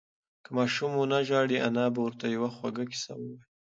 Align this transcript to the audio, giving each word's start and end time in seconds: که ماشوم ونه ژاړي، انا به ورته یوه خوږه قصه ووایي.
که 0.43 0.49
ماشوم 0.57 0.91
ونه 0.97 1.19
ژاړي، 1.27 1.57
انا 1.67 1.85
به 1.93 1.99
ورته 2.05 2.25
یوه 2.35 2.49
خوږه 2.55 2.83
قصه 2.91 3.11
ووایي. 3.15 3.37